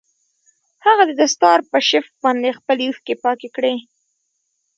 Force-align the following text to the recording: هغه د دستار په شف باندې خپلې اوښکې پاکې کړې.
هغه 0.85 1.03
د 1.09 1.11
دستار 1.21 1.59
په 1.71 1.77
شف 1.89 2.05
باندې 2.23 2.57
خپلې 2.59 2.83
اوښکې 2.87 3.15
پاکې 3.23 3.47
کړې. 3.55 3.75